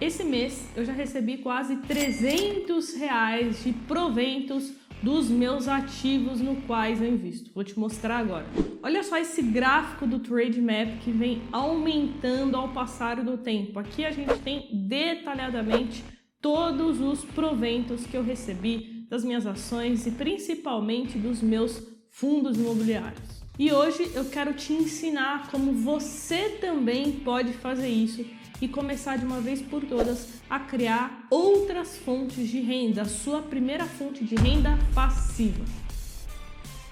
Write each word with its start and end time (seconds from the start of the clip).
esse 0.00 0.24
mês 0.24 0.68
eu 0.74 0.84
já 0.84 0.92
recebi 0.92 1.38
quase 1.38 1.76
300 1.76 2.94
reais 2.94 3.62
de 3.62 3.72
proventos 3.72 4.72
dos 5.02 5.28
meus 5.28 5.66
ativos 5.66 6.40
no 6.40 6.56
quais 6.62 7.00
eu 7.00 7.08
invisto. 7.08 7.50
Vou 7.54 7.64
te 7.64 7.78
mostrar 7.78 8.18
agora. 8.18 8.46
Olha 8.82 9.02
só 9.02 9.16
esse 9.16 9.42
gráfico 9.42 10.06
do 10.06 10.18
Trade 10.18 10.60
Map 10.60 10.98
que 11.02 11.10
vem 11.10 11.42
aumentando 11.52 12.56
ao 12.56 12.68
passar 12.72 13.22
do 13.22 13.38
tempo. 13.38 13.78
Aqui 13.78 14.04
a 14.04 14.10
gente 14.10 14.38
tem 14.40 14.86
detalhadamente 14.88 16.04
todos 16.40 17.00
os 17.00 17.24
proventos 17.24 18.06
que 18.06 18.16
eu 18.16 18.22
recebi 18.22 19.06
das 19.08 19.24
minhas 19.24 19.46
ações 19.46 20.06
e 20.06 20.10
principalmente 20.12 21.18
dos 21.18 21.42
meus 21.42 21.82
fundos 22.10 22.58
imobiliários. 22.58 23.39
E 23.58 23.72
hoje 23.72 24.10
eu 24.14 24.24
quero 24.26 24.54
te 24.54 24.72
ensinar 24.72 25.50
como 25.50 25.72
você 25.72 26.58
também 26.60 27.12
pode 27.12 27.52
fazer 27.52 27.88
isso 27.88 28.24
e 28.60 28.68
começar 28.68 29.16
de 29.16 29.24
uma 29.24 29.40
vez 29.40 29.60
por 29.62 29.84
todas 29.84 30.40
a 30.48 30.58
criar 30.60 31.26
outras 31.30 31.96
fontes 31.98 32.48
de 32.48 32.60
renda, 32.60 33.02
a 33.02 33.06
sua 33.06 33.42
primeira 33.42 33.86
fonte 33.86 34.24
de 34.24 34.34
renda 34.34 34.78
passiva. 34.94 35.64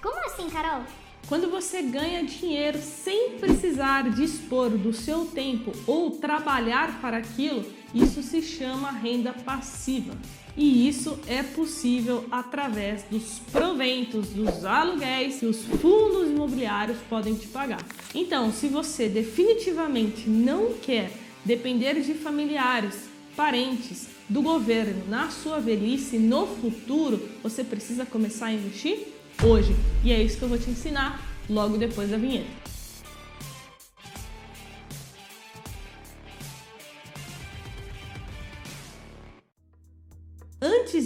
Como 0.01 0.25
assim, 0.25 0.49
Carol? 0.49 0.83
Quando 1.27 1.49
você 1.51 1.83
ganha 1.83 2.23
dinheiro 2.23 2.79
sem 2.79 3.37
precisar 3.37 4.09
dispor 4.09 4.71
do 4.71 4.91
seu 4.91 5.25
tempo 5.25 5.71
ou 5.85 6.11
trabalhar 6.11 6.99
para 7.01 7.17
aquilo, 7.17 7.63
isso 7.93 8.23
se 8.23 8.41
chama 8.41 8.89
renda 8.89 9.31
passiva. 9.31 10.17
E 10.59 10.89
isso 10.89 11.17
é 11.25 11.41
possível 11.41 12.25
através 12.29 13.03
dos 13.03 13.39
proventos 13.49 14.27
dos 14.27 14.65
aluguéis 14.65 15.39
que 15.39 15.45
os 15.45 15.63
fundos 15.63 16.29
imobiliários 16.29 16.97
podem 17.09 17.33
te 17.33 17.47
pagar. 17.47 17.79
Então, 18.13 18.51
se 18.51 18.67
você 18.67 19.07
definitivamente 19.07 20.29
não 20.29 20.73
quer 20.73 21.13
depender 21.45 22.01
de 22.01 22.13
familiares, 22.13 23.05
parentes, 23.37 24.07
do 24.27 24.41
governo 24.41 25.01
na 25.07 25.29
sua 25.29 25.61
velhice, 25.61 26.17
no 26.17 26.45
futuro, 26.45 27.21
você 27.41 27.63
precisa 27.63 28.05
começar 28.05 28.47
a 28.47 28.53
investir 28.53 29.07
hoje. 29.41 29.73
E 30.03 30.11
é 30.11 30.21
isso 30.21 30.37
que 30.37 30.43
eu 30.43 30.49
vou 30.49 30.57
te 30.57 30.69
ensinar 30.69 31.25
logo 31.49 31.77
depois 31.77 32.09
da 32.09 32.17
vinheta. 32.17 32.78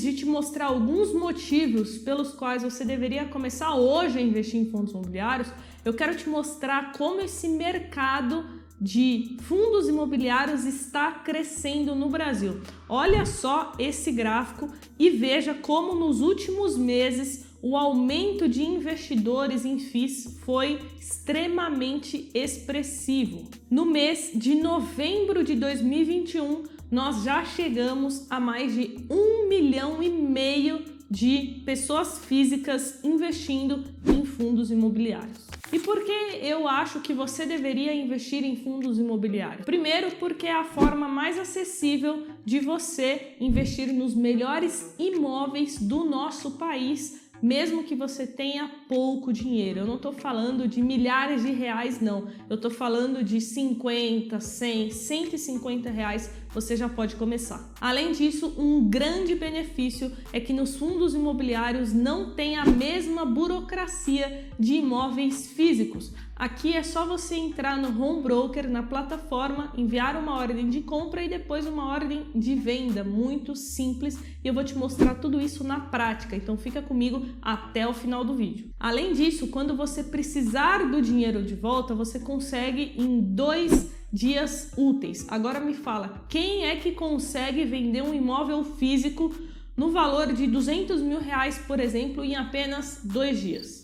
De 0.03 0.13
te 0.13 0.25
mostrar 0.25 0.65
alguns 0.65 1.13
motivos 1.13 1.97
pelos 1.97 2.33
quais 2.33 2.61
você 2.61 2.83
deveria 2.83 3.25
começar 3.25 3.73
hoje 3.75 4.19
a 4.19 4.21
investir 4.21 4.59
em 4.59 4.69
fundos 4.69 4.91
imobiliários, 4.91 5.47
eu 5.85 5.93
quero 5.93 6.15
te 6.15 6.27
mostrar 6.29 6.91
como 6.91 7.21
esse 7.21 7.47
mercado 7.47 8.45
de 8.79 9.37
fundos 9.43 9.87
imobiliários 9.87 10.65
está 10.65 11.11
crescendo 11.11 11.95
no 11.95 12.09
Brasil. 12.09 12.59
Olha 12.89 13.25
só 13.25 13.71
esse 13.79 14.11
gráfico 14.11 14.69
e 14.99 15.09
veja 15.09 15.53
como 15.53 15.95
nos 15.95 16.19
últimos 16.19 16.77
meses 16.77 17.45
o 17.61 17.77
aumento 17.77 18.49
de 18.49 18.61
investidores 18.61 19.63
em 19.63 19.79
FIIs 19.79 20.37
foi 20.41 20.81
extremamente 20.99 22.29
expressivo. 22.33 23.47
No 23.71 23.85
mês 23.85 24.31
de 24.35 24.55
novembro 24.55 25.45
de 25.45 25.55
2021, 25.55 26.63
nós 26.93 27.23
já 27.23 27.43
chegamos 27.43 28.27
a 28.29 28.39
mais 28.39 28.75
de 28.75 29.07
um 29.09 29.49
milhão 29.49 30.03
e 30.03 30.09
meio 30.11 30.85
de 31.09 31.63
pessoas 31.65 32.19
físicas 32.19 33.03
investindo 33.03 33.83
em 34.05 34.23
fundos 34.23 34.69
imobiliários. 34.69 35.47
E 35.71 35.79
por 35.79 36.05
que 36.05 36.37
eu 36.39 36.67
acho 36.67 36.99
que 36.99 37.11
você 37.11 37.47
deveria 37.47 37.95
investir 37.95 38.43
em 38.43 38.57
fundos 38.57 38.99
imobiliários? 38.99 39.65
Primeiro, 39.65 40.11
porque 40.17 40.45
é 40.45 40.53
a 40.53 40.65
forma 40.65 41.07
mais 41.07 41.39
acessível 41.39 42.27
de 42.45 42.59
você 42.59 43.35
investir 43.39 43.91
nos 43.91 44.13
melhores 44.13 44.93
imóveis 44.99 45.79
do 45.79 46.05
nosso 46.05 46.51
país 46.51 47.23
mesmo 47.43 47.83
que 47.83 47.93
você 47.93 48.25
tenha 48.25 48.71
pouco 48.87 49.33
dinheiro. 49.33 49.81
Eu 49.81 49.85
não 49.85 49.97
estou 49.97 50.13
falando 50.13 50.65
de 50.65 50.81
milhares 50.81 51.43
de 51.43 51.51
reais, 51.51 51.99
não. 51.99 52.29
Eu 52.49 52.55
estou 52.55 52.71
falando 52.71 53.21
de 53.21 53.41
50, 53.41 54.39
100, 54.39 54.91
150 54.91 55.89
reais. 55.89 56.31
Você 56.53 56.77
já 56.77 56.87
pode 56.87 57.15
começar. 57.15 57.73
Além 57.81 58.11
disso, 58.11 58.53
um 58.57 58.87
grande 58.87 59.33
benefício 59.33 60.11
é 60.31 60.39
que 60.39 60.53
nos 60.53 60.75
fundos 60.75 61.15
imobiliários 61.15 61.91
não 61.91 62.35
tem 62.35 62.57
a 62.57 62.65
mesma 62.65 63.25
burocracia 63.25 64.49
de 64.59 64.75
imóveis 64.75 65.47
físicos. 65.47 66.13
Aqui 66.35 66.73
é 66.73 66.83
só 66.83 67.05
você 67.05 67.35
entrar 67.35 67.77
no 67.77 67.99
home 67.99 68.21
broker, 68.21 68.69
na 68.69 68.83
plataforma, 68.83 69.71
enviar 69.77 70.15
uma 70.15 70.35
ordem 70.35 70.69
de 70.69 70.81
compra 70.81 71.23
e 71.23 71.29
depois 71.29 71.65
uma 71.65 71.87
ordem 71.89 72.25
de 72.35 72.53
venda, 72.53 73.03
muito 73.03 73.55
simples. 73.55 74.19
E 74.43 74.47
eu 74.47 74.53
vou 74.53 74.63
te 74.63 74.75
mostrar 74.75 75.15
tudo 75.15 75.39
isso 75.41 75.63
na 75.63 75.79
prática, 75.79 76.35
então 76.35 76.57
fica 76.57 76.81
comigo 76.81 77.25
até 77.41 77.87
o 77.87 77.93
final 77.93 78.23
do 78.23 78.35
vídeo. 78.35 78.69
Além 78.79 79.13
disso, 79.13 79.47
quando 79.47 79.75
você 79.75 80.03
precisar 80.03 80.89
do 80.89 81.01
dinheiro 81.01 81.43
de 81.43 81.55
volta, 81.55 81.95
você 81.95 82.19
consegue 82.19 82.93
em 82.97 83.21
dois 83.21 83.91
dias 84.13 84.71
úteis. 84.77 85.25
Agora 85.27 85.59
me 85.59 85.73
fala, 85.73 86.23
quem 86.29 86.65
é 86.65 86.75
que 86.75 86.91
consegue 86.91 87.65
vender 87.65 88.03
um 88.03 88.13
imóvel 88.13 88.63
físico 88.63 89.33
no 89.75 89.89
valor 89.89 90.31
de 90.31 90.45
200 90.45 91.01
mil 91.01 91.19
reais, 91.19 91.57
por 91.57 91.79
exemplo, 91.79 92.23
em 92.23 92.35
apenas 92.35 93.01
dois 93.03 93.41
dias? 93.41 93.83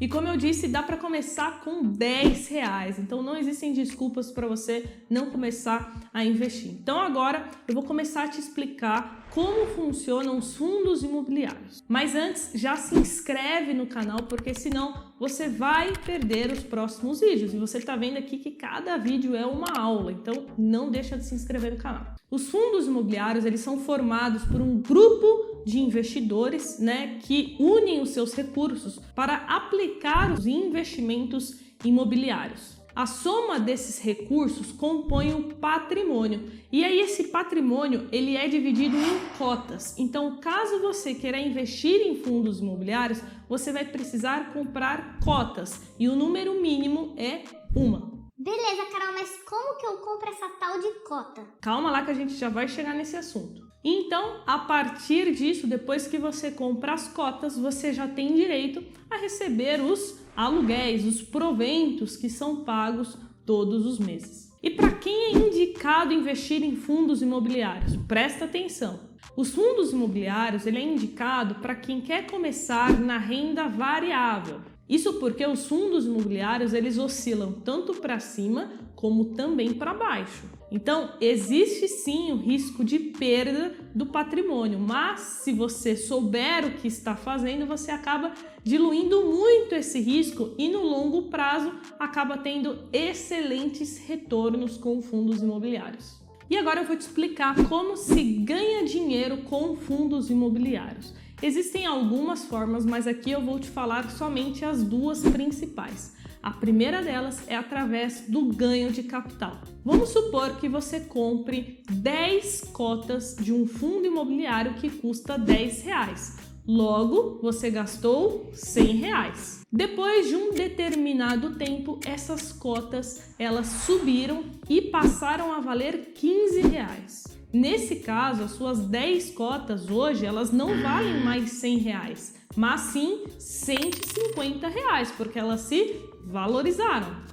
E 0.00 0.06
como 0.06 0.28
eu 0.28 0.36
disse, 0.36 0.68
dá 0.68 0.82
para 0.82 0.96
começar 0.96 1.60
com 1.60 1.82
10 1.82 2.48
reais. 2.48 2.98
Então 2.98 3.22
não 3.22 3.36
existem 3.36 3.72
desculpas 3.72 4.30
para 4.30 4.46
você 4.46 4.84
não 5.10 5.30
começar 5.30 6.08
a 6.12 6.24
investir. 6.24 6.70
Então 6.70 7.00
agora 7.00 7.48
eu 7.66 7.74
vou 7.74 7.82
começar 7.82 8.24
a 8.24 8.28
te 8.28 8.38
explicar 8.38 9.17
como 9.30 9.66
funcionam 9.66 10.38
os 10.38 10.56
fundos 10.56 11.02
imobiliários. 11.02 11.82
Mas 11.88 12.14
antes, 12.14 12.50
já 12.54 12.76
se 12.76 12.98
inscreve 12.98 13.74
no 13.74 13.86
canal 13.86 14.22
porque 14.24 14.54
senão 14.54 14.94
você 15.18 15.48
vai 15.48 15.92
perder 16.04 16.50
os 16.50 16.62
próximos 16.62 17.20
vídeos. 17.20 17.52
E 17.52 17.58
você 17.58 17.78
está 17.78 17.96
vendo 17.96 18.18
aqui 18.18 18.38
que 18.38 18.52
cada 18.52 18.96
vídeo 18.96 19.34
é 19.34 19.46
uma 19.46 19.78
aula, 19.78 20.12
então 20.12 20.46
não 20.56 20.90
deixa 20.90 21.16
de 21.16 21.24
se 21.24 21.34
inscrever 21.34 21.72
no 21.72 21.78
canal. 21.78 22.14
Os 22.30 22.48
fundos 22.48 22.86
imobiliários, 22.86 23.44
eles 23.44 23.60
são 23.60 23.78
formados 23.78 24.44
por 24.44 24.60
um 24.60 24.80
grupo 24.80 25.62
de 25.64 25.78
investidores, 25.78 26.78
né, 26.78 27.18
que 27.22 27.56
unem 27.58 28.00
os 28.00 28.10
seus 28.10 28.34
recursos 28.34 28.98
para 29.14 29.36
aplicar 29.46 30.32
os 30.32 30.46
investimentos 30.46 31.60
imobiliários. 31.84 32.77
A 32.98 33.06
soma 33.06 33.60
desses 33.60 34.00
recursos 34.00 34.72
compõe 34.72 35.32
o 35.32 35.54
patrimônio. 35.54 36.50
E 36.72 36.84
aí 36.84 36.98
esse 36.98 37.28
patrimônio, 37.28 38.08
ele 38.10 38.36
é 38.36 38.48
dividido 38.48 38.96
em 38.96 39.38
cotas. 39.38 39.96
Então, 39.96 40.40
caso 40.40 40.80
você 40.80 41.14
queira 41.14 41.38
investir 41.38 42.00
em 42.00 42.16
fundos 42.16 42.58
imobiliários, 42.58 43.22
você 43.48 43.72
vai 43.72 43.84
precisar 43.84 44.52
comprar 44.52 45.20
cotas, 45.20 45.80
e 45.96 46.08
o 46.08 46.16
número 46.16 46.60
mínimo 46.60 47.14
é 47.16 47.44
uma. 47.72 48.10
Beleza, 48.36 48.86
Carol, 48.90 49.14
mas 49.14 49.30
como 49.48 49.78
que 49.78 49.86
eu 49.86 49.98
compro 49.98 50.30
essa 50.30 50.48
tal 50.58 50.80
de 50.80 50.92
cota? 51.06 51.46
Calma 51.60 51.92
lá 51.92 52.04
que 52.04 52.10
a 52.10 52.14
gente 52.14 52.34
já 52.34 52.48
vai 52.48 52.66
chegar 52.66 52.96
nesse 52.96 53.14
assunto. 53.14 53.62
Então, 53.84 54.42
a 54.44 54.58
partir 54.58 55.32
disso, 55.32 55.68
depois 55.68 56.08
que 56.08 56.18
você 56.18 56.50
compra 56.50 56.94
as 56.94 57.06
cotas, 57.06 57.56
você 57.56 57.92
já 57.92 58.08
tem 58.08 58.34
direito 58.34 58.84
a 59.08 59.18
receber 59.18 59.80
os 59.80 60.18
aluguéis, 60.38 61.04
os 61.04 61.20
proventos 61.20 62.16
que 62.16 62.30
são 62.30 62.62
pagos 62.62 63.18
todos 63.44 63.84
os 63.84 63.98
meses. 63.98 64.52
E 64.62 64.70
para 64.70 64.92
quem 64.92 65.24
é 65.24 65.32
indicado 65.32 66.14
investir 66.14 66.62
em 66.62 66.76
fundos 66.76 67.20
imobiliários? 67.20 67.96
Presta 68.06 68.44
atenção. 68.44 69.00
Os 69.36 69.52
fundos 69.52 69.90
imobiliários 69.90 70.64
ele 70.64 70.78
é 70.78 70.82
indicado 70.82 71.56
para 71.56 71.74
quem 71.74 72.00
quer 72.00 72.30
começar 72.30 73.00
na 73.00 73.18
renda 73.18 73.66
variável. 73.66 74.60
Isso 74.88 75.14
porque 75.14 75.44
os 75.44 75.66
fundos 75.66 76.06
imobiliários 76.06 76.72
eles 76.72 76.98
oscilam 76.98 77.52
tanto 77.52 77.94
para 77.94 78.20
cima 78.20 78.70
como 78.94 79.34
também 79.34 79.74
para 79.74 79.92
baixo. 79.92 80.44
Então, 80.70 81.14
existe 81.20 81.88
sim 81.88 82.30
o 82.30 82.36
risco 82.36 82.84
de 82.84 82.98
perda 82.98 83.74
do 83.94 84.06
patrimônio, 84.06 84.78
mas 84.78 85.20
se 85.20 85.52
você 85.52 85.96
souber 85.96 86.66
o 86.66 86.72
que 86.72 86.88
está 86.88 87.16
fazendo, 87.16 87.66
você 87.66 87.90
acaba 87.90 88.32
diluindo 88.62 89.24
muito 89.24 89.74
esse 89.74 89.98
risco 89.98 90.54
e 90.58 90.68
no 90.68 90.82
longo 90.82 91.22
prazo 91.30 91.72
acaba 91.98 92.36
tendo 92.36 92.80
excelentes 92.92 93.98
retornos 94.06 94.76
com 94.76 95.00
fundos 95.00 95.40
imobiliários. 95.40 96.18
E 96.50 96.56
agora 96.56 96.80
eu 96.80 96.86
vou 96.86 96.96
te 96.96 97.02
explicar 97.02 97.54
como 97.68 97.96
se 97.96 98.22
ganha 98.22 98.84
dinheiro 98.84 99.38
com 99.38 99.76
fundos 99.76 100.30
imobiliários. 100.30 101.14
Existem 101.42 101.86
algumas 101.86 102.44
formas, 102.44 102.84
mas 102.84 103.06
aqui 103.06 103.30
eu 103.30 103.40
vou 103.40 103.58
te 103.58 103.68
falar 103.68 104.10
somente 104.10 104.64
as 104.64 104.82
duas 104.82 105.22
principais. 105.22 106.16
A 106.42 106.50
primeira 106.50 107.02
delas 107.02 107.42
é 107.48 107.56
através 107.56 108.24
do 108.28 108.46
ganho 108.46 108.92
de 108.92 109.02
capital. 109.02 109.60
Vamos 109.84 110.10
supor 110.10 110.56
que 110.56 110.68
você 110.68 111.00
compre 111.00 111.82
10 111.90 112.70
cotas 112.72 113.36
de 113.38 113.52
um 113.52 113.66
fundo 113.66 114.06
imobiliário 114.06 114.74
que 114.74 114.88
custa 114.88 115.36
10 115.36 115.82
reais. 115.82 116.36
Logo, 116.66 117.38
você 117.40 117.70
gastou 117.70 118.50
100 118.52 118.84
reais. 118.96 119.62
Depois 119.72 120.28
de 120.28 120.36
um 120.36 120.52
determinado 120.52 121.56
tempo, 121.56 121.98
essas 122.04 122.52
cotas 122.52 123.34
elas 123.38 123.66
subiram 123.66 124.44
e 124.68 124.82
passaram 124.82 125.52
a 125.52 125.60
valer 125.60 126.12
15 126.14 126.60
reais. 126.62 127.24
Nesse 127.50 127.96
caso, 127.96 128.42
as 128.42 128.50
suas 128.50 128.80
10 128.80 129.30
cotas 129.30 129.90
hoje 129.90 130.26
elas 130.26 130.52
não 130.52 130.82
valem 130.82 131.24
mais 131.24 131.52
100 131.52 131.78
reais, 131.78 132.34
mas 132.54 132.82
sim 132.82 133.24
150 133.38 134.68
reais, 134.68 135.10
porque 135.16 135.38
elas 135.38 135.62
se 135.62 136.07
valorizaram. 136.26 137.28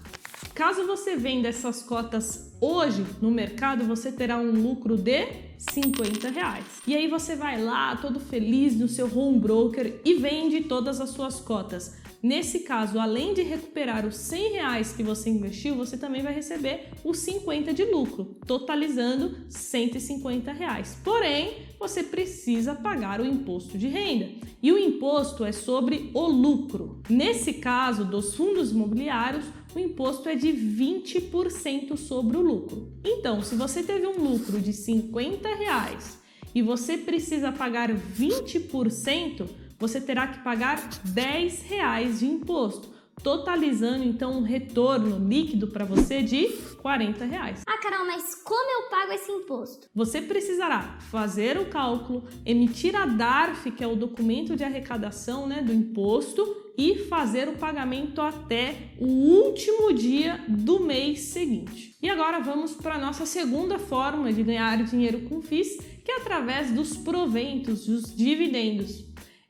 Caso 0.54 0.86
você 0.88 1.18
venda 1.18 1.50
essas 1.50 1.84
cotas 1.84 2.54
hoje 2.62 3.06
no 3.22 3.30
mercado, 3.30 3.84
você 3.84 4.12
terá 4.12 4.38
um 4.38 4.52
lucro 4.52 4.96
de 4.96 5.28
50 5.58 6.30
reais. 6.30 6.66
E 6.88 6.96
aí 6.96 7.08
você 7.08 7.36
vai 7.36 7.62
lá, 7.62 7.96
todo 7.98 8.20
feliz 8.20 8.76
no 8.76 8.88
seu 8.88 9.06
home 9.14 9.40
broker 9.40 10.00
e 10.06 10.14
vende 10.14 10.62
todas 10.62 11.02
as 11.02 11.10
suas 11.10 11.40
cotas. 11.40 11.98
Nesse 12.26 12.62
caso, 12.62 12.98
além 12.98 13.36
de 13.36 13.44
recuperar 13.44 14.04
os 14.04 14.16
100 14.16 14.54
reais 14.54 14.92
que 14.92 15.04
você 15.04 15.30
investiu, 15.30 15.76
você 15.76 15.96
também 15.96 16.24
vai 16.24 16.34
receber 16.34 16.90
os 17.04 17.20
50 17.20 17.72
de 17.72 17.86
lucro, 17.86 18.36
totalizando 18.48 19.38
150 19.48 20.52
reais. 20.52 20.98
Porém, 21.04 21.68
você 21.80 22.02
precisa 22.02 22.74
pagar 22.74 23.22
o 23.22 23.28
imposto 23.28 23.78
de 23.78 23.88
renda. 23.88 24.28
E 24.60 24.72
o 24.72 24.78
imposto 24.80 25.46
é 25.46 25.52
sobre 25.52 26.10
o 26.16 26.26
lucro. 26.26 27.00
Nesse 27.08 27.54
caso 27.54 28.04
dos 28.04 28.34
fundos 28.34 28.72
imobiliários, 28.72 29.46
o 29.76 29.78
imposto 29.78 30.28
é 30.28 30.34
de 30.34 30.48
20% 30.48 31.96
sobre 31.96 32.38
o 32.38 32.42
lucro. 32.42 32.92
Então, 33.06 33.44
se 33.44 33.54
você 33.54 33.84
teve 33.84 34.08
um 34.08 34.18
lucro 34.18 34.60
de 34.60 34.74
50 34.74 35.48
reais 35.58 36.20
e 36.56 36.64
você 36.64 36.98
precisa 36.98 37.52
pagar 37.52 37.94
20%, 37.94 39.48
você 39.80 40.00
terá 40.00 40.28
que 40.28 40.44
pagar 40.44 40.90
10 41.04 41.64
reais 41.64 42.20
de 42.20 42.26
imposto 42.26 42.96
totalizando 43.26 44.04
então 44.04 44.38
um 44.38 44.44
retorno 44.44 45.18
líquido 45.18 45.68
para 45.68 45.84
você 45.84 46.22
de 46.22 46.48
40 46.82 47.26
reais. 47.26 47.64
Ah, 47.66 47.80
Carol, 47.80 48.06
mas 48.06 48.36
como 48.36 48.84
eu 48.84 48.90
pago 48.90 49.14
esse 49.14 49.32
imposto? 49.32 49.88
Você 49.96 50.22
precisará 50.22 51.00
fazer 51.10 51.58
o 51.58 51.66
cálculo, 51.66 52.24
emitir 52.46 52.96
a 52.96 53.06
DARF, 53.08 53.72
que 53.72 53.84
é 53.84 53.88
o 53.88 53.96
documento 53.96 54.56
de 54.56 54.64
arrecadação 54.64 55.48
né, 55.48 55.64
do 55.64 55.74
imposto, 55.74 56.66
e 56.78 57.06
fazer 57.06 57.48
o 57.48 57.58
pagamento 57.58 58.22
até 58.22 58.92
o 59.00 59.08
último 59.08 59.94
dia 59.94 60.44
do 60.48 60.82
mês 60.82 61.22
seguinte. 61.22 61.96
E 62.02 62.10
agora 62.10 62.42
vamos 62.42 62.74
para 62.74 62.96
a 62.96 63.00
nossa 63.00 63.26
segunda 63.26 63.80
forma 63.80 64.32
de 64.32 64.44
ganhar 64.44 64.84
dinheiro 64.84 65.22
com 65.22 65.42
FIIs, 65.42 65.78
que 66.04 66.12
é 66.12 66.18
através 66.18 66.72
dos 66.72 66.98
proventos, 66.98 67.88
dos 67.88 68.14
dividendos. 68.16 69.05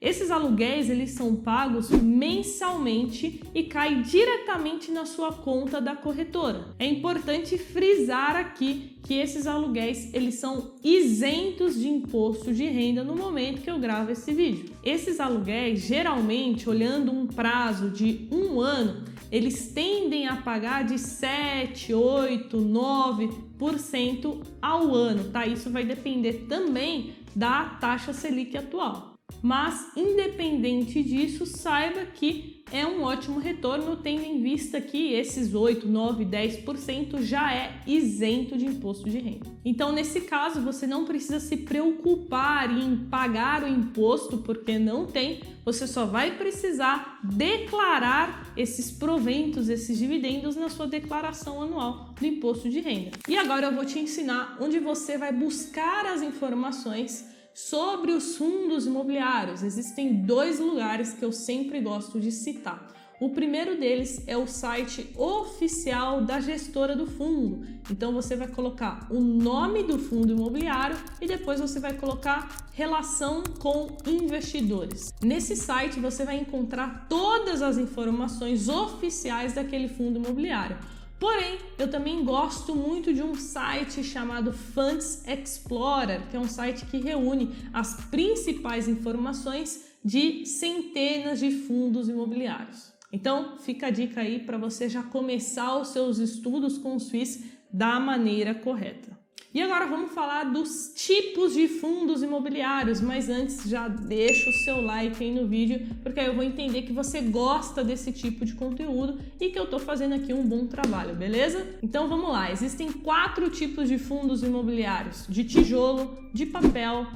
Esses 0.06 0.30
aluguéis 0.30 0.88
eles 0.88 1.13
são 1.13 1.36
pagos 1.36 1.90
mensalmente 1.90 3.42
e 3.56 3.63
caem 3.63 4.04
diretamente 4.04 4.92
na 4.92 5.04
sua 5.04 5.34
conta 5.34 5.81
da 5.81 5.96
corretora. 5.96 6.68
É 6.78 6.86
importante 6.86 7.57
frisar 7.57 8.36
aqui 8.36 9.00
que 9.02 9.16
esses 9.16 9.48
aluguéis 9.48 10.13
eles 10.13 10.36
são 10.36 10.75
isentos 10.84 11.80
de 11.80 11.88
imposto 11.88 12.54
de 12.54 12.66
renda 12.66 13.04
no 13.04 13.16
momento 13.16 13.63
que 13.63 13.72
eu 13.72 13.80
gravo 13.80 14.12
esse 14.12 14.31
vídeo. 14.31 14.69
Esses 14.84 15.19
aluguéis, 15.19 15.80
geralmente, 15.80 16.69
olhando 16.69 17.12
um 17.12 17.25
prazo 17.25 17.90
de 17.90 18.28
um 18.31 18.62
ano, 18.62 19.06
eles 19.31 19.72
tendem 19.74 20.28
a 20.28 20.36
pagar 20.36 20.86
de 20.86 21.00
7, 21.00 21.96
8, 21.96 22.56
9% 22.56 24.38
ao 24.62 24.94
ano, 24.94 25.31
tá? 25.31 25.48
Isso 25.48 25.72
vai 25.72 25.84
depender 25.84 26.46
também 26.48 27.16
da 27.36 27.66
taxa 27.81 28.13
Selic 28.13 28.56
atual 28.56 29.15
mas 29.45 29.92
independente 29.95 31.04
disso, 31.04 31.45
saiba 31.45 32.06
que 32.06 32.63
é 32.72 32.83
um 32.86 33.04
ótimo 33.04 33.38
retorno, 33.38 33.95
tendo 33.95 34.24
em 34.24 34.42
vista 34.42 34.81
que 34.81 35.13
esses 35.13 35.54
8, 35.54 35.88
9, 35.88 36.25
10% 36.25 37.22
já 37.22 37.54
é 37.54 37.80
isento 37.86 38.57
de 38.57 38.66
imposto 38.66 39.07
de 39.07 39.19
renda. 39.19 39.45
Então, 39.63 39.92
nesse 39.92 40.22
caso, 40.22 40.62
você 40.62 40.88
não 40.88 41.06
precisa 41.06 41.39
se 41.39 41.57
preocupar 41.57 42.75
em 42.75 43.06
pagar 43.06 43.63
o 43.63 43.68
imposto, 43.68 44.39
porque 44.39 44.80
não 44.80 45.06
tem, 45.06 45.42
você 45.63 45.86
só 45.86 46.06
vai 46.06 46.38
precisar 46.38 47.19
declarar 47.24 48.51
esses 48.57 48.89
proventos, 48.89 49.69
esses 49.69 49.98
dividendos 49.98 50.56
na 50.56 50.69
sua 50.69 50.88
declaração 50.88 51.62
anual 51.62 52.16
do 52.19 52.25
imposto 52.25 52.68
de 52.68 52.80
renda. 52.80 53.12
E 53.30 53.38
agora 53.38 53.68
eu 53.68 53.75
vou 53.75 53.86
te 53.86 54.00
ensinar 54.00 54.57
onde 54.60 54.80
você 54.80 55.19
vai 55.19 55.31
buscar 55.31 56.07
as 56.07 56.24
informações 56.24 57.35
Sobre 57.56 58.12
os 58.12 58.36
fundos 58.36 58.86
imobiliários, 58.86 59.63
existem 59.63 60.25
dois 60.25 60.60
lugares 60.60 61.13
que 61.13 61.24
eu 61.24 61.31
sempre 61.31 61.80
gosto 61.80 62.19
de 62.19 62.30
citar. 62.30 62.86
O 63.18 63.30
primeiro 63.30 63.80
deles 63.80 64.22
é 64.28 64.36
o 64.36 64.46
site 64.46 65.10
oficial 65.16 66.19
da 66.19 66.42
gestora 66.42 66.98
do 66.98 67.07
fundo. 67.07 67.66
Então 67.90 68.12
você 68.12 68.36
vai 68.36 68.50
colocar 68.50 69.07
o 69.10 69.22
nome 69.22 69.84
do 69.84 69.98
fundo 69.98 70.34
imobiliário 70.34 70.98
e 71.22 71.28
depois 71.28 71.62
você 71.62 71.80
vai 71.80 71.94
colocar 71.94 72.68
relação 72.74 73.42
com 73.58 73.88
investidores. 74.06 75.13
Nesse 75.22 75.56
site 75.56 75.98
você 75.98 76.25
vai 76.25 76.38
encontrar 76.38 77.08
todas 77.08 77.62
as 77.62 77.78
informações 77.78 78.68
oficiais 78.68 79.54
daquele 79.54 79.88
fundo 79.88 80.19
imobiliário. 80.19 80.78
Porém, 81.25 81.57
eu 81.80 81.89
também 81.89 82.24
gosto 82.24 82.75
muito 82.75 83.12
de 83.12 83.24
um 83.24 83.33
site 83.33 84.04
chamado 84.04 84.54
Funds 84.54 85.24
Explorer, 85.27 86.30
que 86.30 86.38
é 86.38 86.39
um 86.39 86.48
site 86.48 86.86
que 86.86 86.98
reúne 86.98 87.51
as 87.74 87.95
principais 88.12 88.88
informações 88.88 89.88
de 90.04 90.45
centenas 90.45 91.39
de 91.39 91.50
fundos 91.50 92.07
imobiliários. 92.07 92.94
Então, 93.12 93.57
fica 93.57 93.88
a 93.88 93.89
dica 93.89 94.22
aí 94.22 94.38
para 94.38 94.60
você 94.60 94.88
já 94.88 95.01
começar 95.01 95.75
os 95.80 95.88
seus 95.88 96.19
estudos 96.19 96.77
com 96.77 96.95
os 96.95 97.10
FIIs 97.10 97.44
da 97.74 98.00
maneira 98.00 98.54
correta. 98.54 99.15
E 99.56 99.62
agora 99.62 99.86
vamos 99.86 100.12
falar 100.12 100.44
dos 100.44 100.92
tipos 100.98 101.54
de 101.54 101.69
fundos 101.69 102.22
imobiliários, 102.22 103.00
mas 103.00 103.30
antes 103.30 103.63
já 103.63 103.88
deixa 103.88 104.50
o 104.50 104.54
seu 104.54 104.81
like 104.81 105.24
aí 105.24 105.34
no 105.34 105.48
vídeo, 105.48 105.96
porque 106.04 106.19
aí 106.19 106.25
eu 106.25 106.36
vou 106.36 106.44
entender 106.44 106.81
que 106.81 106.92
você 106.92 107.22
gosta 107.22 107.81
desse 107.81 108.12
tipo 108.12 108.44
de 108.44 108.54
conteúdo 108.54 109.18
e 109.40 109.48
que 109.48 109.57
eu 109.57 109.66
tô 109.66 109.80
fazendo 109.80 110.13
aqui 110.13 110.34
um 110.34 110.46
bom 110.46 110.68
trabalho, 110.68 111.16
beleza? 111.16 111.66
Então 111.81 112.10
vamos 112.10 112.34
lá, 112.34 112.52
existem 112.52 112.92
quatro 112.92 113.50
tipos 113.50 113.88
de 113.88 113.98
fundos 113.98 114.44
imobiliários: 114.44 115.25
de 115.30 115.46
tijolo, 115.46 116.18
de 116.34 116.46
papel, 116.46 117.08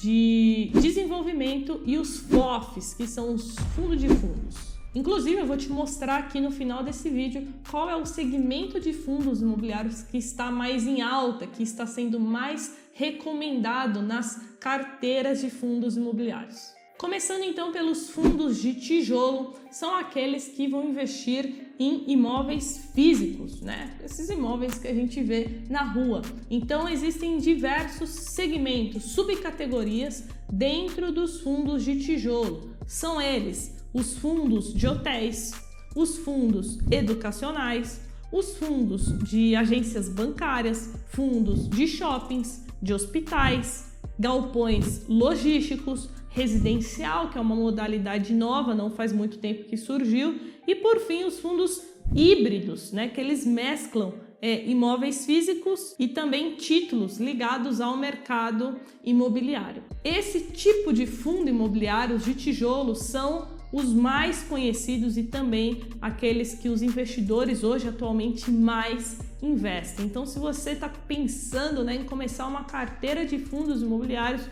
de 0.00 0.72
desenvolvimento 0.74 1.80
e 1.86 1.96
os 1.96 2.18
FOFs, 2.18 2.92
que 2.94 3.06
são 3.06 3.32
os 3.32 3.54
fundos 3.76 4.00
de 4.00 4.08
fundos. 4.08 4.73
Inclusive, 4.94 5.40
eu 5.40 5.46
vou 5.46 5.56
te 5.56 5.68
mostrar 5.70 6.18
aqui 6.18 6.40
no 6.40 6.52
final 6.52 6.84
desse 6.84 7.10
vídeo 7.10 7.48
qual 7.68 7.90
é 7.90 7.96
o 7.96 8.06
segmento 8.06 8.78
de 8.78 8.92
fundos 8.92 9.42
imobiliários 9.42 10.02
que 10.02 10.18
está 10.18 10.52
mais 10.52 10.86
em 10.86 11.02
alta, 11.02 11.46
que 11.46 11.64
está 11.64 11.84
sendo 11.84 12.20
mais 12.20 12.76
recomendado 12.92 14.00
nas 14.00 14.40
carteiras 14.60 15.40
de 15.40 15.50
fundos 15.50 15.96
imobiliários. 15.96 16.72
Começando 16.96 17.42
então 17.42 17.72
pelos 17.72 18.08
fundos 18.10 18.62
de 18.62 18.72
tijolo, 18.74 19.56
são 19.68 19.96
aqueles 19.96 20.46
que 20.46 20.68
vão 20.68 20.88
investir 20.88 21.72
em 21.76 22.04
imóveis 22.12 22.88
físicos, 22.94 23.60
né? 23.60 23.98
Esses 24.02 24.30
imóveis 24.30 24.78
que 24.78 24.86
a 24.86 24.94
gente 24.94 25.20
vê 25.20 25.62
na 25.68 25.82
rua. 25.82 26.22
Então 26.48 26.88
existem 26.88 27.36
diversos 27.38 28.10
segmentos, 28.10 29.02
subcategorias 29.06 30.28
dentro 30.48 31.10
dos 31.10 31.40
fundos 31.40 31.84
de 31.84 31.98
tijolo. 31.98 32.70
São 32.86 33.20
eles 33.20 33.74
os 33.94 34.18
fundos 34.18 34.74
de 34.74 34.86
hotéis, 34.88 35.52
os 35.94 36.18
fundos 36.18 36.78
educacionais, 36.90 38.00
os 38.32 38.56
fundos 38.56 39.16
de 39.22 39.54
agências 39.54 40.08
bancárias, 40.08 40.92
fundos 41.10 41.68
de 41.68 41.86
shoppings, 41.86 42.66
de 42.82 42.92
hospitais, 42.92 43.96
galpões 44.18 45.06
logísticos, 45.08 46.10
residencial, 46.30 47.30
que 47.30 47.38
é 47.38 47.40
uma 47.40 47.54
modalidade 47.54 48.34
nova, 48.34 48.74
não 48.74 48.90
faz 48.90 49.12
muito 49.12 49.38
tempo 49.38 49.64
que 49.64 49.76
surgiu, 49.76 50.40
e 50.66 50.74
por 50.74 50.98
fim 50.98 51.22
os 51.24 51.38
fundos 51.38 51.80
híbridos, 52.12 52.90
né, 52.90 53.08
que 53.08 53.20
eles 53.20 53.46
mesclam 53.46 54.14
é, 54.42 54.68
imóveis 54.68 55.24
físicos 55.24 55.94
e 55.98 56.08
também 56.08 56.56
títulos 56.56 57.18
ligados 57.18 57.80
ao 57.80 57.96
mercado 57.96 58.78
imobiliário. 59.02 59.82
Esse 60.04 60.40
tipo 60.50 60.92
de 60.92 61.06
fundo 61.06 61.48
imobiliário 61.48 62.18
de 62.18 62.34
tijolo 62.34 62.94
são 62.94 63.53
os 63.74 63.92
mais 63.92 64.40
conhecidos 64.44 65.16
e 65.16 65.24
também 65.24 65.82
aqueles 66.00 66.54
que 66.54 66.68
os 66.68 66.80
investidores 66.80 67.64
hoje 67.64 67.88
atualmente 67.88 68.48
mais 68.48 69.18
investem. 69.42 70.06
Então, 70.06 70.24
se 70.24 70.38
você 70.38 70.70
está 70.70 70.88
pensando 70.88 71.82
né, 71.82 71.96
em 71.96 72.04
começar 72.04 72.46
uma 72.46 72.62
carteira 72.62 73.26
de 73.26 73.36
fundos 73.36 73.82
imobiliários, 73.82 74.42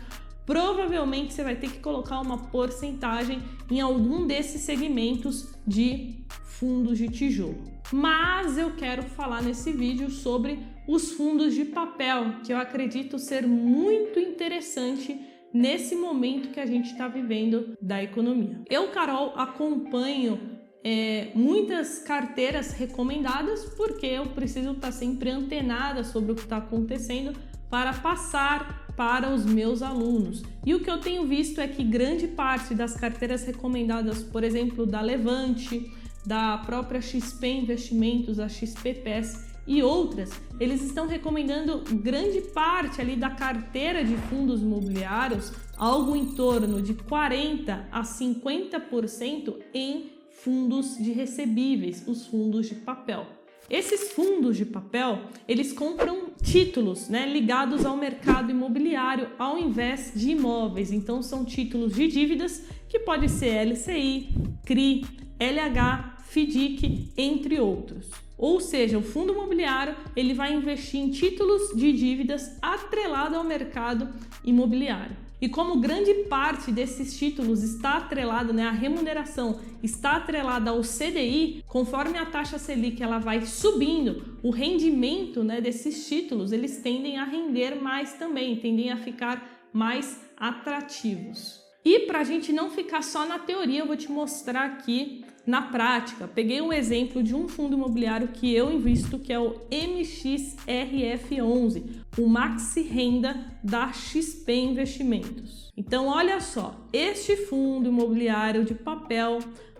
provavelmente 0.45 1.33
você 1.33 1.41
vai 1.41 1.55
ter 1.55 1.71
que 1.71 1.79
colocar 1.79 2.19
uma 2.19 2.49
porcentagem 2.49 3.41
em 3.71 3.79
algum 3.79 4.27
desses 4.27 4.59
segmentos 4.59 5.47
de 5.65 6.25
fundos 6.43 6.97
de 6.97 7.07
tijolo. 7.07 7.63
Mas 7.93 8.57
eu 8.57 8.71
quero 8.71 9.03
falar 9.03 9.41
nesse 9.41 9.71
vídeo 9.71 10.09
sobre 10.09 10.59
os 10.85 11.13
fundos 11.13 11.53
de 11.53 11.63
papel, 11.63 12.41
que 12.43 12.51
eu 12.51 12.57
acredito 12.57 13.17
ser 13.17 13.47
muito 13.47 14.19
interessante 14.19 15.17
nesse 15.53 15.95
momento 15.95 16.49
que 16.49 16.59
a 16.59 16.65
gente 16.65 16.91
está 16.91 17.07
vivendo 17.07 17.77
da 17.81 18.01
economia. 18.01 18.61
Eu, 18.69 18.89
Carol, 18.89 19.33
acompanho 19.37 20.39
é, 20.83 21.31
muitas 21.35 21.99
carteiras 21.99 22.73
recomendadas 22.73 23.63
porque 23.77 24.07
eu 24.07 24.25
preciso 24.27 24.71
estar 24.71 24.87
tá 24.87 24.91
sempre 24.91 25.29
antenada 25.29 26.03
sobre 26.03 26.31
o 26.31 26.35
que 26.35 26.41
está 26.41 26.57
acontecendo 26.57 27.33
para 27.69 27.93
passar 27.93 28.87
para 28.97 29.29
os 29.29 29.45
meus 29.45 29.81
alunos. 29.81 30.43
E 30.65 30.75
o 30.75 30.81
que 30.81 30.89
eu 30.89 30.99
tenho 30.99 31.25
visto 31.25 31.59
é 31.61 31.67
que 31.67 31.83
grande 31.83 32.27
parte 32.27 32.75
das 32.75 32.95
carteiras 32.95 33.45
recomendadas, 33.45 34.21
por 34.21 34.43
exemplo, 34.43 34.85
da 34.85 35.01
Levante, 35.01 35.91
da 36.25 36.57
própria 36.59 37.01
XP 37.01 37.47
Investimentos, 37.47 38.39
a 38.39 38.47
XP 38.47 38.93
PES 38.95 39.52
e 39.65 39.81
outras, 39.81 40.31
eles 40.59 40.81
estão 40.83 41.07
recomendando 41.07 41.83
grande 42.01 42.41
parte 42.41 42.99
ali 42.99 43.15
da 43.15 43.29
carteira 43.29 44.03
de 44.03 44.15
fundos 44.15 44.61
imobiliários, 44.61 45.53
algo 45.77 46.15
em 46.15 46.33
torno 46.33 46.81
de 46.81 46.93
40 46.93 47.87
a 47.91 48.01
50% 48.01 49.55
em 49.73 50.11
fundos 50.43 50.97
de 50.97 51.11
recebíveis, 51.11 52.03
os 52.07 52.27
fundos 52.27 52.67
de 52.67 52.75
papel. 52.75 53.25
Esses 53.69 54.11
fundos 54.11 54.57
de 54.57 54.65
papel, 54.65 55.21
eles 55.47 55.71
compram 55.71 56.33
títulos, 56.41 57.07
né, 57.07 57.25
ligados 57.25 57.85
ao 57.85 57.95
mercado 57.95 58.51
imobiliário 58.51 59.29
ao 59.39 59.57
invés 59.57 60.11
de 60.13 60.31
imóveis. 60.31 60.91
Então 60.91 61.23
são 61.23 61.45
títulos 61.45 61.95
de 61.95 62.07
dívidas 62.07 62.65
que 62.89 62.99
pode 62.99 63.29
ser 63.29 63.65
LCI, 63.65 64.35
CRI, 64.65 65.05
LH, 65.39 66.17
FDIC, 66.27 67.13
entre 67.17 67.59
outros. 67.59 68.22
Ou 68.37 68.59
seja, 68.59 68.97
o 68.97 69.03
fundo 69.03 69.33
imobiliário 69.33 69.95
ele 70.15 70.33
vai 70.33 70.53
investir 70.53 70.99
em 70.99 71.11
títulos 71.11 71.75
de 71.75 71.91
dívidas 71.91 72.57
atrelado 72.61 73.35
ao 73.35 73.43
mercado 73.43 74.09
imobiliário. 74.43 75.15
E 75.43 75.49
como 75.49 75.81
grande 75.81 76.13
parte 76.29 76.71
desses 76.71 77.17
títulos 77.17 77.63
está 77.63 77.97
atrelada, 77.97 78.53
né, 78.53 78.65
a 78.65 78.71
remuneração 78.71 79.59
está 79.83 80.13
atrelada 80.13 80.71
ao 80.71 80.79
CDI, 80.79 81.61
conforme 81.67 82.17
a 82.17 82.25
taxa 82.25 82.57
Selic 82.57 83.03
ela 83.03 83.19
vai 83.19 83.45
subindo, 83.45 84.39
o 84.41 84.51
rendimento 84.51 85.43
né, 85.43 85.59
desses 85.59 86.07
títulos 86.07 86.53
eles 86.53 86.77
tendem 86.77 87.17
a 87.17 87.25
render 87.25 87.75
mais 87.75 88.13
também, 88.13 88.55
tendem 88.55 88.89
a 88.89 88.95
ficar 88.95 89.67
mais 89.73 90.17
atrativos. 90.37 91.61
E 91.83 91.99
para 92.07 92.19
a 92.19 92.23
gente 92.23 92.53
não 92.53 92.69
ficar 92.69 93.03
só 93.03 93.25
na 93.25 93.37
teoria, 93.37 93.81
eu 93.81 93.87
vou 93.87 93.97
te 93.97 94.09
mostrar 94.09 94.63
aqui 94.63 95.25
na 95.45 95.61
prática. 95.61 96.25
Peguei 96.27 96.61
um 96.61 96.71
exemplo 96.71 97.21
de 97.21 97.35
um 97.35 97.45
fundo 97.47 97.75
imobiliário 97.75 98.29
que 98.29 98.51
eu 98.53 98.71
invisto, 98.71 99.19
que 99.19 99.33
é 99.33 99.39
o 99.39 99.55
MXRF11, 99.69 101.83
o 102.17 102.27
Maxi 102.27 102.81
Renda 102.81 103.35
da 103.63 103.91
XP 103.91 104.53
Investimentos. 104.53 105.69
Então, 105.75 106.07
olha 106.07 106.39
só, 106.39 106.87
este 106.93 107.35
fundo 107.35 107.89
imobiliário 107.89 108.63
de 108.63 108.73
papel 108.73 109.39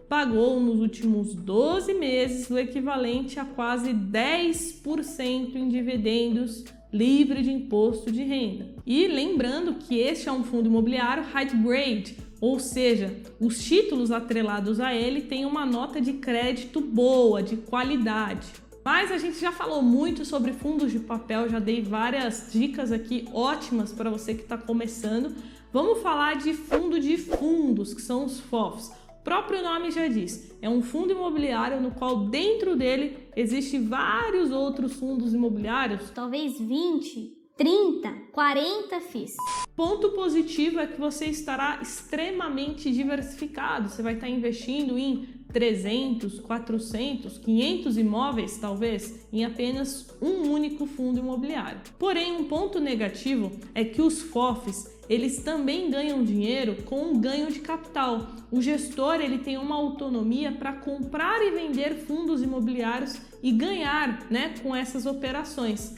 pagou 0.10 0.60
nos 0.60 0.80
últimos 0.80 1.34
12 1.34 1.94
meses 1.94 2.50
o 2.50 2.58
equivalente 2.58 3.40
a 3.40 3.46
quase 3.46 3.94
10% 3.94 5.56
em 5.56 5.70
dividendos 5.70 6.66
livre 6.94 7.42
de 7.42 7.52
imposto 7.52 8.12
de 8.12 8.24
renda. 8.24 8.70
E 8.86 9.08
lembrando 9.08 9.74
que 9.74 9.98
este 9.98 10.30
é 10.30 10.32
um 10.32 10.44
fundo 10.44 10.68
imobiliário 10.68 11.24
high 11.24 11.50
grade, 11.64 12.16
ou 12.44 12.60
seja, 12.60 13.16
os 13.40 13.64
títulos 13.64 14.12
atrelados 14.12 14.82
a 14.82 14.94
ele 14.94 15.22
têm 15.22 15.46
uma 15.46 15.66
nota 15.66 16.02
de 16.02 16.12
crédito 16.12 16.82
boa, 16.82 17.42
de 17.42 17.56
qualidade. 17.56 18.48
Mas 18.84 19.14
a 19.14 19.18
gente 19.18 19.40
já 19.40 19.54
falou 19.54 19.82
muito 19.82 20.26
sobre 20.26 20.52
fundos 20.52 20.92
de 20.92 21.00
papel, 21.00 21.48
já 21.48 21.60
dei 21.60 21.82
várias 21.82 22.50
dicas 22.52 22.92
aqui 22.92 23.30
ótimas 23.32 23.94
para 23.94 24.10
você 24.10 24.34
que 24.34 24.42
está 24.42 24.58
começando. 24.58 25.34
Vamos 25.72 26.02
falar 26.02 26.36
de 26.36 26.54
fundo 26.54 27.00
de 27.00 27.16
fundos, 27.16 27.94
que 27.94 28.02
são 28.02 28.26
os 28.26 28.42
FOFs 28.42 28.92
próprio 29.24 29.64
nome 29.64 29.90
já 29.90 30.08
diz, 30.08 30.54
é 30.62 30.70
um 30.70 30.82
fundo 30.82 31.14
imobiliário 31.14 31.80
no 31.80 31.92
qual 31.92 32.26
dentro 32.26 32.76
dele 32.76 33.18
existem 33.36 33.88
vários 33.88 34.52
outros 34.52 34.94
fundos 34.94 35.34
imobiliários. 35.34 36.10
Talvez 36.10 36.60
20, 36.60 37.43
30, 37.56 38.12
40 38.32 39.00
FIIs. 39.00 39.36
Ponto 39.76 40.10
positivo 40.10 40.80
é 40.80 40.88
que 40.88 41.00
você 41.00 41.26
estará 41.26 41.80
extremamente 41.84 42.92
diversificado. 42.92 43.90
Você 43.90 44.02
vai 44.02 44.16
estar 44.16 44.28
investindo 44.28 44.98
em 44.98 45.28
300, 45.52 46.40
400, 46.40 47.38
500 47.38 47.98
imóveis, 47.98 48.58
talvez, 48.58 49.28
em 49.32 49.46
apenas 49.46 50.10
um 50.20 50.50
único 50.52 50.88
fundo 50.88 51.20
imobiliário. 51.20 51.80
Porém, 52.00 52.32
um 52.32 52.46
ponto 52.46 52.80
negativo 52.80 53.52
é 53.76 53.86
que 53.86 54.02
os 54.02 54.20
FOFs 54.20 54.92
eles 55.08 55.44
também 55.44 55.92
ganham 55.92 56.24
dinheiro 56.24 56.78
com 56.86 57.12
o 57.12 57.20
ganho 57.20 57.52
de 57.52 57.60
capital. 57.60 58.32
O 58.52 58.62
gestor 58.62 59.16
ele 59.16 59.38
tem 59.38 59.58
uma 59.58 59.76
autonomia 59.76 60.52
para 60.52 60.74
comprar 60.74 61.40
e 61.44 61.52
vender 61.52 61.98
fundos 61.98 62.42
imobiliários 62.42 63.20
e 63.44 63.52
ganhar, 63.52 64.26
né, 64.32 64.56
com 64.64 64.76
essas 64.76 65.06
operações. 65.06 65.94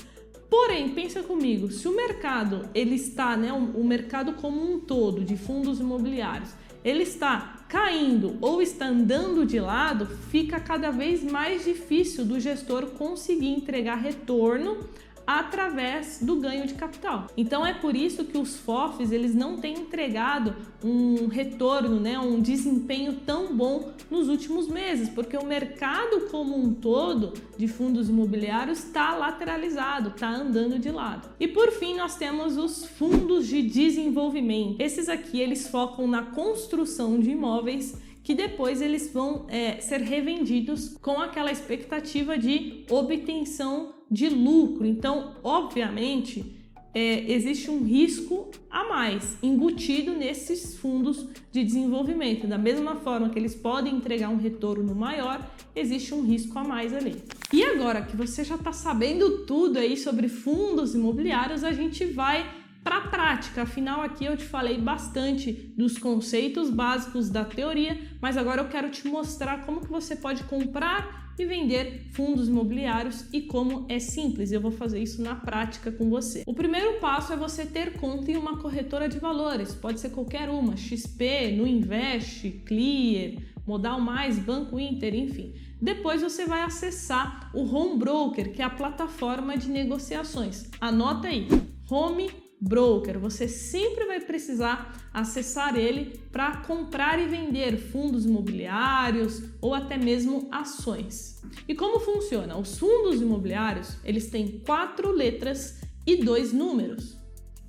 Porém, 0.49 0.89
pensa 0.89 1.23
comigo, 1.23 1.71
se 1.71 1.87
o 1.87 1.95
mercado 1.95 2.69
ele 2.73 2.95
está, 2.95 3.35
né, 3.35 3.51
o 3.51 3.83
mercado 3.83 4.33
como 4.33 4.61
um 4.61 4.79
todo 4.79 5.23
de 5.23 5.35
fundos 5.35 5.79
imobiliários, 5.79 6.51
ele 6.83 7.03
está 7.03 7.65
caindo 7.67 8.37
ou 8.41 8.61
está 8.61 8.87
andando 8.87 9.45
de 9.45 9.59
lado, 9.59 10.05
fica 10.29 10.59
cada 10.59 10.91
vez 10.91 11.23
mais 11.23 11.65
difícil 11.65 12.23
do 12.23 12.39
gestor 12.39 12.85
conseguir 12.91 13.49
entregar 13.49 13.95
retorno 13.95 14.77
através 15.25 16.19
do 16.21 16.35
ganho 16.37 16.65
de 16.65 16.73
capital. 16.73 17.27
Então 17.35 17.65
é 17.65 17.73
por 17.73 17.95
isso 17.95 18.25
que 18.25 18.37
os 18.37 18.57
FOFs 18.57 19.11
eles 19.11 19.33
não 19.33 19.57
têm 19.57 19.73
entregado 19.79 20.55
um 20.83 21.27
retorno, 21.27 21.99
né, 21.99 22.19
um 22.19 22.39
desempenho 22.39 23.21
tão 23.25 23.55
bom 23.55 23.91
nos 24.09 24.29
últimos 24.29 24.67
meses, 24.67 25.09
porque 25.09 25.35
o 25.35 25.45
mercado 25.45 26.27
como 26.29 26.57
um 26.57 26.73
todo 26.73 27.33
de 27.57 27.67
fundos 27.67 28.09
imobiliários 28.09 28.83
está 28.83 29.15
lateralizado, 29.15 30.09
está 30.09 30.29
andando 30.29 30.77
de 30.77 30.91
lado. 30.91 31.29
E 31.39 31.47
por 31.47 31.71
fim 31.71 31.95
nós 31.95 32.15
temos 32.15 32.57
os 32.57 32.85
fundos 32.85 33.47
de 33.47 33.61
desenvolvimento. 33.61 34.79
Esses 34.79 35.09
aqui 35.09 35.39
eles 35.39 35.67
focam 35.67 36.07
na 36.07 36.23
construção 36.23 37.19
de 37.19 37.31
imóveis 37.31 37.97
que 38.25 38.33
depois 38.33 38.81
eles 38.81 39.13
vão 39.13 39.45
é, 39.47 39.79
ser 39.79 40.01
revendidos 40.01 40.97
com 40.99 41.21
aquela 41.21 41.51
expectativa 41.51 42.35
de 42.35 42.83
obtenção 42.89 43.93
de 44.09 44.29
lucro. 44.29 44.85
Então, 44.85 45.35
obviamente, 45.43 46.55
é, 46.95 47.29
existe 47.29 47.69
um 47.69 47.83
risco 47.83 48.49
a 48.69 48.87
mais 48.87 49.37
embutido 49.43 50.13
nesses 50.13 50.77
fundos 50.77 51.27
de 51.51 51.61
desenvolvimento. 51.61 52.47
Da 52.47 52.57
mesma 52.57 52.95
forma 52.95 53.29
que 53.29 53.37
eles 53.37 53.53
podem 53.53 53.95
entregar 53.95 54.29
um 54.29 54.37
retorno 54.37 54.95
maior, 54.95 55.45
existe 55.75 56.13
um 56.13 56.21
risco 56.21 56.57
a 56.57 56.63
mais 56.63 56.93
ali. 56.93 57.21
E 57.51 57.63
agora 57.65 58.01
que 58.01 58.15
você 58.15 58.45
já 58.45 58.55
está 58.55 58.71
sabendo 58.71 59.45
tudo 59.45 59.77
aí 59.77 59.97
sobre 59.97 60.29
fundos 60.29 60.95
imobiliários, 60.95 61.65
a 61.65 61.73
gente 61.73 62.05
vai 62.05 62.49
para 62.81 62.97
a 62.97 63.07
prática. 63.07 63.63
Afinal, 63.63 64.01
aqui 64.01 64.23
eu 64.23 64.37
te 64.37 64.45
falei 64.45 64.77
bastante 64.77 65.51
dos 65.75 65.97
conceitos 65.97 66.69
básicos 66.69 67.29
da 67.29 67.43
teoria, 67.43 67.99
mas 68.21 68.37
agora 68.37 68.61
eu 68.61 68.69
quero 68.69 68.89
te 68.89 69.05
mostrar 69.07 69.65
como 69.65 69.81
que 69.81 69.89
você 69.89 70.15
pode 70.15 70.43
comprar 70.43 71.24
e 71.37 71.45
vender 71.45 72.07
fundos 72.11 72.47
imobiliários 72.47 73.25
e 73.33 73.41
como 73.41 73.85
é 73.89 73.99
simples. 73.99 74.51
Eu 74.51 74.61
vou 74.61 74.71
fazer 74.71 74.99
isso 74.99 75.21
na 75.21 75.35
prática 75.35 75.91
com 75.91 76.09
você. 76.09 76.43
O 76.45 76.53
primeiro 76.53 76.99
passo 76.99 77.33
é 77.33 77.37
você 77.37 77.65
ter 77.65 77.93
conta 77.93 78.31
em 78.31 78.37
uma 78.37 78.57
corretora 78.57 79.07
de 79.07 79.19
valores, 79.19 79.73
pode 79.73 79.99
ser 79.99 80.09
qualquer 80.09 80.49
uma, 80.49 80.77
XP, 80.77 81.51
no 81.57 81.67
Invest, 81.67 82.49
Clear, 82.65 83.41
Modal 83.65 83.99
Mais, 83.99 84.37
Banco 84.37 84.79
Inter, 84.79 85.15
enfim. 85.15 85.53
Depois 85.81 86.21
você 86.21 86.45
vai 86.45 86.61
acessar 86.61 87.51
o 87.53 87.63
Home 87.63 87.97
Broker, 87.97 88.51
que 88.51 88.61
é 88.61 88.65
a 88.65 88.69
plataforma 88.69 89.57
de 89.57 89.69
negociações. 89.69 90.69
Anota 90.79 91.27
aí, 91.27 91.47
Home 91.89 92.44
broker. 92.59 93.19
Você 93.19 93.47
sempre 93.47 94.05
vai 94.05 94.19
precisar 94.19 95.09
acessar 95.13 95.75
ele 95.75 96.19
para 96.31 96.57
comprar 96.57 97.19
e 97.19 97.27
vender 97.27 97.77
fundos 97.77 98.25
imobiliários 98.25 99.43
ou 99.61 99.73
até 99.73 99.97
mesmo 99.97 100.47
ações. 100.51 101.41
E 101.67 101.75
como 101.75 101.99
funciona? 101.99 102.57
Os 102.57 102.77
fundos 102.77 103.21
imobiliários 103.21 103.97
eles 104.03 104.29
têm 104.29 104.59
quatro 104.65 105.11
letras 105.11 105.81
e 106.05 106.17
dois 106.17 106.53
números. 106.53 107.17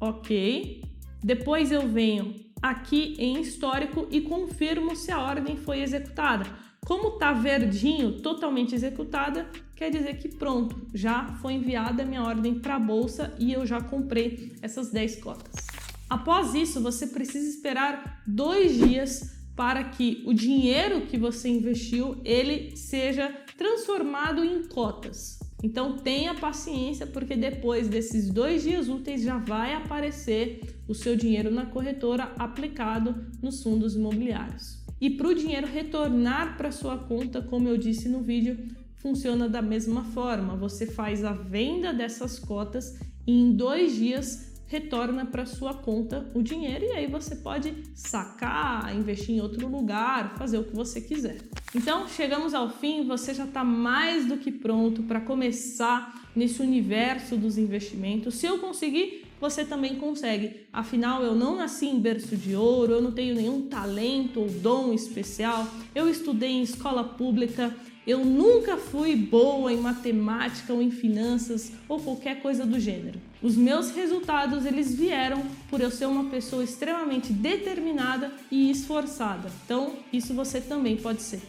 Ok. 0.01 0.90
Depois 1.23 1.71
eu 1.71 1.87
venho 1.87 2.35
aqui 2.63 3.15
em 3.19 3.41
histórico 3.41 4.07
e 4.11 4.21
confirmo 4.21 4.95
se 4.95 5.11
a 5.11 5.21
ordem 5.21 5.57
foi 5.57 5.81
executada. 5.81 6.47
Como 6.85 7.13
tá 7.13 7.33
verdinho, 7.33 8.21
totalmente 8.21 8.75
executada, 8.75 9.51
quer 9.77 9.91
dizer 9.91 10.19
que 10.19 10.29
pronto, 10.29 10.89
já 10.95 11.27
foi 11.41 11.55
enviada 11.55 12.03
a 12.03 12.07
minha 12.07 12.23
ordem 12.23 12.59
para 12.59 12.77
a 12.77 12.81
bolsa 12.81 13.35
e 13.39 13.53
eu 13.53 13.67
já 13.67 13.81
comprei 13.81 14.57
essas 14.63 14.91
10 14.91 15.17
cotas. 15.17 15.67
Após 16.09 16.55
isso, 16.55 16.81
você 16.83 17.07
precisa 17.07 17.49
esperar 17.49 18.23
dois 18.27 18.77
dias 18.77 19.39
para 19.55 19.85
que 19.85 20.23
o 20.27 20.33
dinheiro 20.33 21.03
que 21.03 21.19
você 21.19 21.49
investiu 21.49 22.21
ele 22.25 22.77
seja 22.77 23.31
transformado 23.57 24.43
em 24.43 24.65
cotas. 24.65 25.40
Então 25.63 25.97
tenha 25.99 26.35
paciência, 26.35 27.07
porque 27.07 27.37
depois 27.37 27.89
desses 27.89 28.31
dois 28.31 28.63
dias 28.63 28.89
úteis 28.89 29.23
já 29.23 29.39
vai 29.39 29.75
aparecer 29.75 30.83
o 30.89 30.95
seu 30.95 31.15
dinheiro 31.15 31.51
na 31.51 31.67
corretora 31.67 32.33
aplicado 32.39 33.15
nos 33.43 33.63
fundos 33.63 33.95
imobiliários. 33.95 34.81
E 35.01 35.11
para 35.11 35.29
o 35.29 35.35
dinheiro 35.35 35.67
retornar 35.67 36.57
para 36.57 36.71
sua 36.71 36.97
conta, 36.97 37.41
como 37.41 37.69
eu 37.69 37.77
disse 37.77 38.09
no 38.09 38.23
vídeo, 38.23 38.59
funciona 38.97 39.49
da 39.49 39.63
mesma 39.63 40.05
forma. 40.05 40.57
Você 40.57 40.87
faz 40.87 41.25
a 41.25 41.33
venda 41.33 41.93
dessas 41.93 42.39
cotas 42.39 42.99
e 43.27 43.33
em 43.33 43.53
dois 43.53 43.95
dias 43.95 44.51
retorna 44.67 45.27
para 45.27 45.45
sua 45.47 45.75
conta 45.75 46.31
o 46.33 46.43
dinheiro 46.43 46.85
e 46.85 46.93
aí 46.93 47.07
você 47.07 47.35
pode 47.35 47.75
sacar, 47.95 48.95
investir 48.95 49.35
em 49.35 49.41
outro 49.41 49.67
lugar, 49.67 50.37
fazer 50.39 50.59
o 50.59 50.65
que 50.65 50.77
você 50.77 51.01
quiser. 51.01 51.39
Então, 51.73 52.09
chegamos 52.09 52.53
ao 52.53 52.69
fim, 52.69 53.07
você 53.07 53.33
já 53.33 53.45
está 53.45 53.63
mais 53.63 54.27
do 54.27 54.37
que 54.37 54.51
pronto 54.51 55.05
para 55.05 55.21
começar 55.21 56.29
nesse 56.35 56.61
universo 56.61 57.37
dos 57.37 57.57
investimentos. 57.57 58.35
Se 58.35 58.47
eu 58.47 58.59
conseguir, 58.59 59.25
você 59.41 59.65
também 59.65 59.95
consegue. 59.95 60.67
Afinal, 60.73 61.23
eu 61.23 61.35
não 61.35 61.57
nasci 61.57 61.87
em 61.87 62.01
berço 62.01 62.37
de 62.37 62.57
ouro, 62.57 62.95
eu 62.95 63.01
não 63.01 63.13
tenho 63.13 63.37
nenhum 63.37 63.63
talento 63.69 64.41
ou 64.41 64.49
dom 64.49 64.93
especial. 64.93 65.65
Eu 65.95 66.09
estudei 66.11 66.51
em 66.51 66.63
escola 66.63 67.05
pública, 67.05 67.73
eu 68.05 68.25
nunca 68.25 68.77
fui 68.77 69.15
boa 69.15 69.73
em 69.73 69.77
matemática 69.77 70.73
ou 70.73 70.83
em 70.83 70.91
finanças 70.91 71.71
ou 71.89 72.01
qualquer 72.01 72.43
coisa 72.43 72.67
do 72.67 72.81
gênero. 72.81 73.21
Os 73.41 73.55
meus 73.57 73.93
resultados 73.93 74.67
eles 74.67 74.93
vieram 74.93 75.45
por 75.71 75.81
eu 75.81 75.91
ser 75.91 76.07
uma 76.07 76.25
pessoa 76.25 76.65
extremamente 76.65 77.33
determinada 77.33 78.33
e 78.51 78.73
esforçada. 78.73 79.49
Então, 79.65 79.95
isso 80.13 80.35
você 80.35 80.61
também 80.61 80.97
pode 80.97 81.23
ser. 81.23 81.41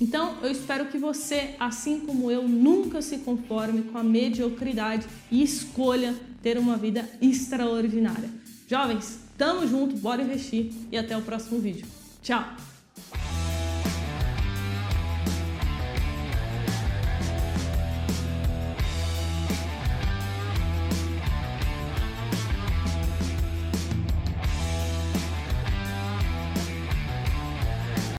Então, 0.00 0.38
eu 0.42 0.50
espero 0.50 0.86
que 0.86 0.96
você, 0.96 1.54
assim 1.60 2.00
como 2.00 2.30
eu, 2.30 2.48
nunca 2.48 3.02
se 3.02 3.18
conforme 3.18 3.82
com 3.82 3.98
a 3.98 4.02
mediocridade 4.02 5.06
e 5.30 5.42
escolha 5.42 6.14
ter 6.42 6.56
uma 6.56 6.76
vida 6.76 7.06
extraordinária. 7.20 8.30
Jovens, 8.66 9.18
tamo 9.36 9.66
junto, 9.66 9.96
bora 9.96 10.22
investir 10.22 10.72
e 10.90 10.96
até 10.96 11.16
o 11.16 11.22
próximo 11.22 11.60
vídeo. 11.60 11.86
Tchau! 12.22 12.69